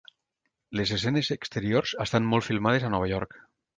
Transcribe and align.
Les 0.79 0.93
escenes 0.95 1.29
exteriors 1.37 1.93
estan 2.07 2.29
molt 2.33 2.47
filmades 2.51 2.87
a 2.89 2.91
Nova 2.95 3.13
York. 3.17 3.37